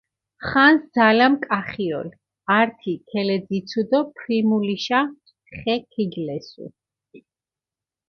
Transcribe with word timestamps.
ხანს 0.47 0.79
ძალამქ 0.97 1.41
ახიოლ, 1.59 2.09
ართი 2.59 2.93
ქელეძიცუ 3.09 3.81
დო 3.89 3.99
ფრიმულიშა 4.17 5.01
ხე 5.55 5.75
ქიგლესუ. 5.91 6.65